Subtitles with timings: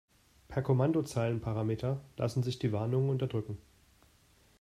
[0.47, 3.59] Per Kommandozeilenparameter lassen sich die Warnungen unterdrücken.